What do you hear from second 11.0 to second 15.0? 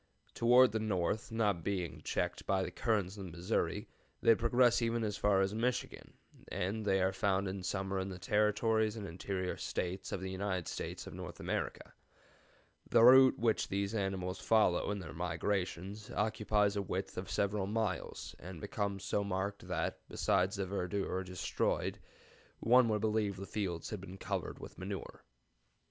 of North America. The route which these animals follow in